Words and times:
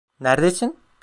Neredesin? 0.19 0.77